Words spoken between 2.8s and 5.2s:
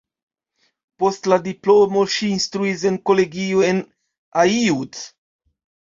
en kolegio en Aiud.